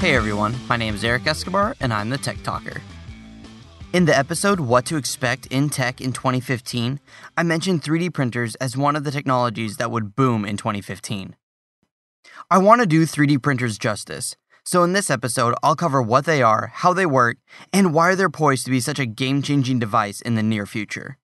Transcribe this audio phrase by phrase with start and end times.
[0.00, 2.80] Hey everyone, my name is Eric Escobar and I'm the Tech Talker.
[3.92, 7.00] In the episode What to Expect in Tech in 2015,
[7.36, 11.36] I mentioned 3D printers as one of the technologies that would boom in 2015.
[12.50, 16.42] I want to do 3D printers justice, so in this episode, I'll cover what they
[16.42, 17.36] are, how they work,
[17.70, 21.18] and why they're poised to be such a game changing device in the near future.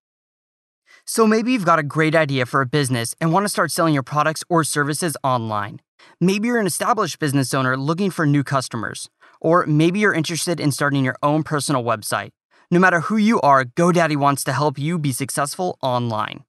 [1.09, 3.95] So maybe you've got a great idea for a business and want to start selling
[3.95, 5.81] your products or services online.
[6.21, 9.09] Maybe you're an established business owner looking for new customers.
[9.41, 12.31] Or maybe you're interested in starting your own personal website.
[12.73, 16.43] No matter who you are, GoDaddy wants to help you be successful online.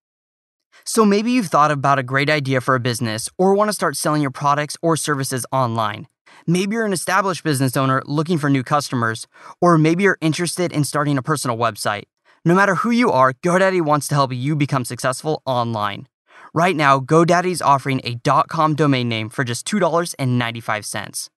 [0.83, 3.95] So maybe you've thought about a great idea for a business or want to start
[3.95, 6.07] selling your products or services online.
[6.47, 9.27] Maybe you're an established business owner looking for new customers,
[9.61, 12.05] or maybe you're interested in starting a personal website.
[12.47, 16.07] No matter who you are, GoDaddy wants to help you become successful online.
[16.53, 18.15] Right now, GoDaddy is offering a
[18.47, 21.29] .com domain name for just $2.95.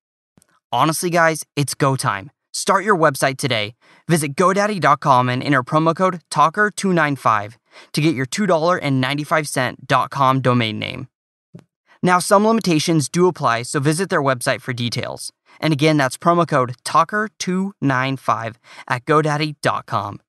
[0.71, 2.31] Honestly, guys, it's go time.
[2.53, 3.75] Start your website today.
[4.07, 7.55] Visit GoDaddy.com and enter promo code TALKER295
[7.93, 11.09] to get your $2.95 .com domain name.
[12.05, 15.33] Now, some limitations do apply, so visit their website for details.
[15.59, 18.55] And again, that's promo code TALKER295
[18.87, 20.21] at GoDaddy.com.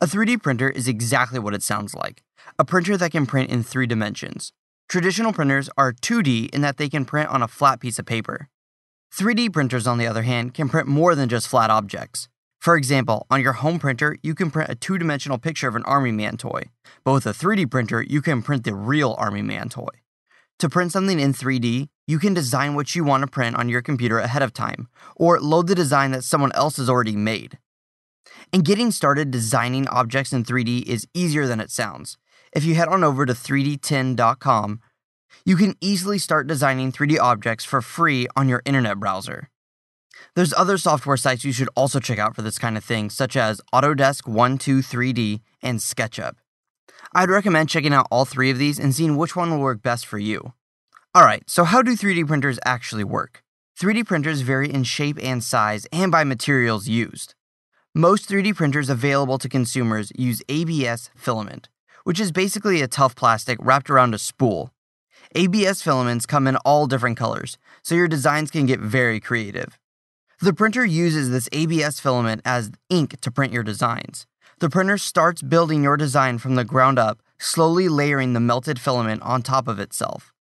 [0.00, 2.22] A 3D printer is exactly what it sounds like
[2.58, 4.52] a printer that can print in three dimensions.
[4.88, 8.48] Traditional printers are 2D in that they can print on a flat piece of paper.
[9.14, 12.28] 3D printers, on the other hand, can print more than just flat objects.
[12.60, 15.84] For example, on your home printer, you can print a two dimensional picture of an
[15.84, 16.64] Army Man toy,
[17.04, 19.90] but with a 3D printer, you can print the real Army Man toy.
[20.58, 23.82] To print something in 3D, you can design what you want to print on your
[23.82, 27.58] computer ahead of time, or load the design that someone else has already made.
[28.54, 32.18] And getting started designing objects in 3D is easier than it sounds.
[32.52, 34.80] If you head on over to 3dtin.com,
[35.44, 39.50] you can easily start designing 3D objects for free on your internet browser.
[40.36, 43.34] There's other software sites you should also check out for this kind of thing, such
[43.34, 46.34] as Autodesk 123D and SketchUp.
[47.12, 50.06] I'd recommend checking out all three of these and seeing which one will work best
[50.06, 50.52] for you.
[51.12, 53.42] Alright, so how do 3D printers actually work?
[53.80, 57.34] 3D printers vary in shape and size and by materials used.
[57.96, 61.68] Most 3D printers available to consumers use ABS filament,
[62.02, 64.72] which is basically a tough plastic wrapped around a spool.
[65.36, 69.78] ABS filaments come in all different colors, so your designs can get very creative.
[70.40, 74.26] The printer uses this ABS filament as ink to print your designs.
[74.58, 79.22] The printer starts building your design from the ground up, slowly layering the melted filament
[79.22, 80.32] on top of itself.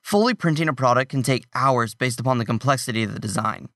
[0.00, 3.68] Fully printing a product can take hours based upon the complexity of the design.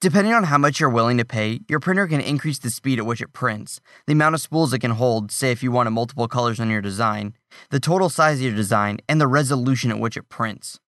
[0.00, 3.06] Depending on how much you're willing to pay, your printer can increase the speed at
[3.06, 6.28] which it prints, the amount of spools it can hold, say if you wanted multiple
[6.28, 7.34] colors on your design,
[7.70, 10.80] the total size of your design, and the resolution at which it prints.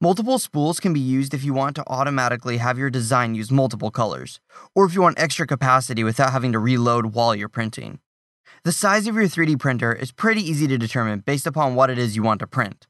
[0.00, 3.90] Multiple spools can be used if you want to automatically have your design use multiple
[3.90, 4.40] colors,
[4.74, 8.00] or if you want extra capacity without having to reload while you're printing.
[8.64, 11.98] The size of your 3D printer is pretty easy to determine based upon what it
[11.98, 12.86] is you want to print.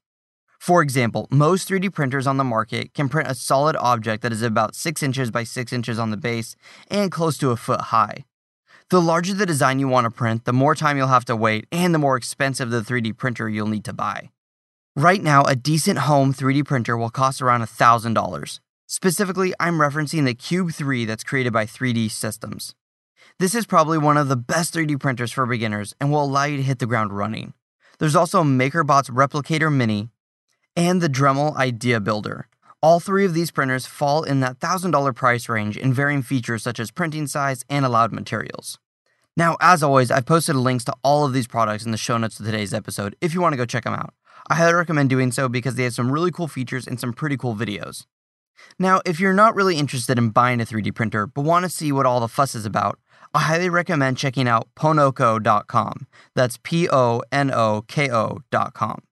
[0.62, 4.43] For example, most 3D printers on the market can print a solid object that is
[4.43, 6.55] about 6 inches by 6 inches on the base
[6.89, 8.27] and close to a foot high.
[8.89, 11.67] The larger the design you want to print, the more time you'll have to wait
[11.73, 14.31] and the more expensive the 3D printer you'll need to buy.
[14.95, 18.61] Right now, a decent home 3D printer will cost around $1,000.
[18.87, 22.77] Specifically, I'm referencing the Cube 3 that's created by 3D Systems.
[23.41, 26.59] This is probably one of the best 3D printers for beginners and will allow you
[26.59, 27.53] to hit the ground running.
[27.99, 30.12] There's also MakerBot's Replicator Mini,
[30.77, 32.49] and the Dremel Idea Builder.
[32.83, 36.81] All three of these printers fall in that $1,000 price range in varying features such
[36.81, 38.78] as printing size and allowed materials.
[39.37, 42.41] Now, as always, I've posted links to all of these products in the show notes
[42.41, 44.15] of today's episode if you want to go check them out.
[44.50, 47.37] I highly recommend doing so because they have some really cool features and some pretty
[47.37, 48.06] cool videos.
[48.78, 51.93] Now, if you're not really interested in buying a 3D printer but want to see
[51.93, 52.99] what all the fuss is about,
[53.34, 56.06] I highly recommend checking out ponoko.com.
[56.34, 59.03] That's P O N O K O.com.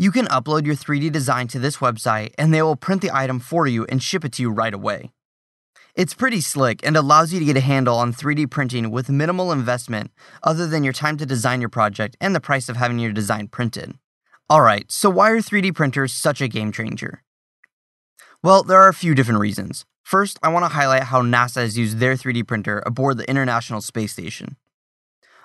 [0.00, 3.38] You can upload your 3D design to this website and they will print the item
[3.38, 5.10] for you and ship it to you right away.
[5.94, 9.52] It's pretty slick and allows you to get a handle on 3D printing with minimal
[9.52, 10.10] investment
[10.42, 13.48] other than your time to design your project and the price of having your design
[13.48, 13.92] printed.
[14.50, 17.22] Alright, so why are 3D printers such a game changer?
[18.42, 19.84] Well, there are a few different reasons.
[20.02, 23.82] First, I want to highlight how NASA has used their 3D printer aboard the International
[23.82, 24.56] Space Station.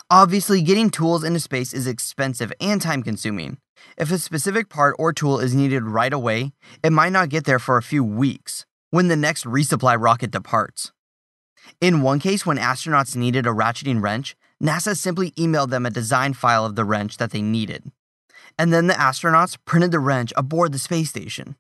[0.10, 3.58] Obviously, getting tools into space is expensive and time consuming,
[3.98, 6.52] if a specific part or tool is needed right away,
[6.84, 10.92] it might not get there for a few weeks when the next resupply rocket departs.
[11.82, 16.34] In one case, when astronauts needed a ratcheting wrench, NASA simply emailed them a design
[16.34, 17.92] file of the wrench that they needed.
[18.58, 21.56] And then the astronauts printed the wrench aboard the space station.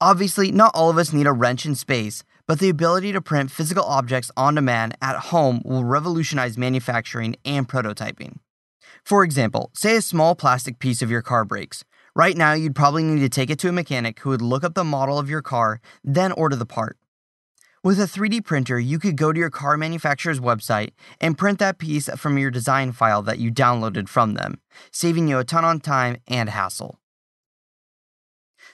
[0.00, 3.50] Obviously, not all of us need a wrench in space, but the ability to print
[3.50, 8.38] physical objects on demand at home will revolutionize manufacturing and prototyping.
[9.04, 11.84] For example, say a small plastic piece of your car breaks.
[12.14, 14.74] Right now, you'd probably need to take it to a mechanic who would look up
[14.74, 16.96] the model of your car, then order the part.
[17.82, 21.78] With a 3D printer, you could go to your car manufacturer's website and print that
[21.78, 24.60] piece from your design file that you downloaded from them,
[24.92, 26.98] saving you a ton on time and hassle.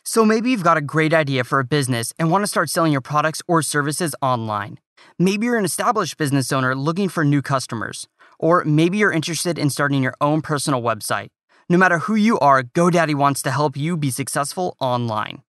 [0.02, 2.90] So maybe you've got a great idea for a business and want to start selling
[2.90, 4.78] your products or services online.
[5.18, 8.08] Maybe you're an established business owner looking for new customers.
[8.38, 11.28] Or maybe you're interested in starting your own personal website.
[11.68, 15.42] No matter who you are, GoDaddy wants to help you be successful online.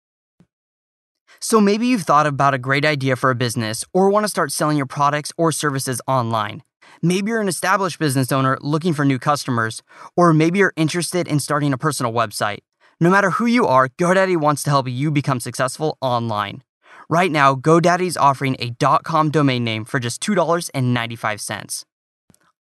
[1.39, 4.51] So maybe you've thought about a great idea for a business or want to start
[4.51, 6.63] selling your products or services online.
[7.01, 9.83] Maybe you're an established business owner looking for new customers,
[10.15, 12.59] or maybe you're interested in starting a personal website.
[12.99, 16.63] No matter who you are, GoDaddy wants to help you become successful online.
[17.09, 18.71] Right now, GoDaddy's offering a
[19.04, 21.86] .com domain name for just $2.95.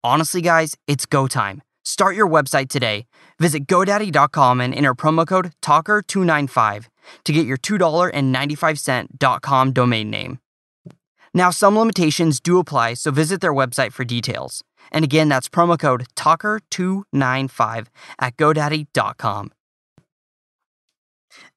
[0.04, 1.62] Honestly, guys, it's go time.
[1.84, 3.06] Start your website today.
[3.40, 6.86] Visit GoDaddy.com and enter promo code TALKER295
[7.24, 10.38] to get your $2.95 .com domain name.
[11.34, 14.62] Now, some limitations do apply, so visit their website for details.
[14.92, 17.86] And again, that's promo code TALKER295
[18.20, 19.50] at GoDaddy.com.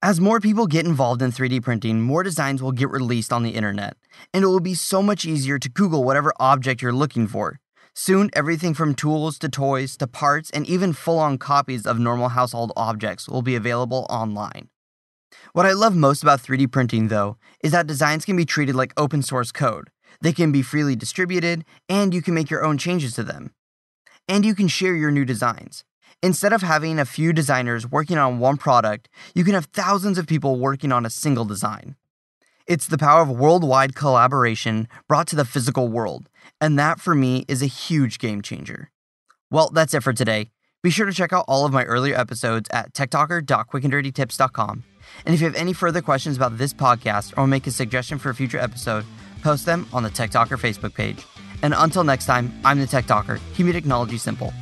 [0.01, 3.51] As more people get involved in 3D printing, more designs will get released on the
[3.51, 3.97] internet,
[4.33, 7.59] and it will be so much easier to Google whatever object you're looking for.
[7.93, 12.29] Soon, everything from tools to toys to parts and even full on copies of normal
[12.29, 14.69] household objects will be available online.
[15.53, 18.93] What I love most about 3D printing, though, is that designs can be treated like
[18.95, 19.89] open source code.
[20.21, 23.53] They can be freely distributed, and you can make your own changes to them.
[24.27, 25.83] And you can share your new designs.
[26.21, 30.27] Instead of having a few designers working on one product, you can have thousands of
[30.27, 31.95] people working on a single design.
[32.67, 36.29] It's the power of worldwide collaboration brought to the physical world,
[36.59, 38.91] and that for me is a huge game changer.
[39.49, 40.51] Well, that's it for today.
[40.83, 44.83] Be sure to check out all of my earlier episodes at techtalker.quickanddirtytips.com.
[45.25, 48.29] And if you have any further questions about this podcast or make a suggestion for
[48.29, 49.05] a future episode,
[49.41, 51.25] post them on the Tech Talker Facebook page.
[51.61, 54.53] And until next time, I'm the Tech Talker, keeping technology simple.